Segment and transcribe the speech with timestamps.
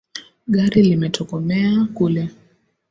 [0.47, 2.29] Gari limetokomea kule